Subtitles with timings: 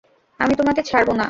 [0.39, 1.19] আমি তোমাদের ছাড়বো না!